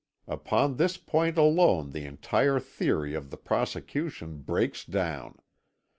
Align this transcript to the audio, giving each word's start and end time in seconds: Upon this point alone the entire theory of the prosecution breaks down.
Upon 0.25 0.77
this 0.77 0.97
point 0.97 1.37
alone 1.37 1.91
the 1.91 2.05
entire 2.05 2.59
theory 2.59 3.13
of 3.13 3.29
the 3.29 3.37
prosecution 3.37 4.37
breaks 4.39 4.83
down. 4.83 5.37